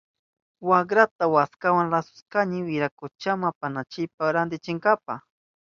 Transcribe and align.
Wakrata 0.69 1.23
waskawa 1.35 1.81
lasushkanchi 1.91 2.59
wirakuchama 2.67 3.45
apananchipa 3.51 4.23
rantichinanchipa. 4.35 5.13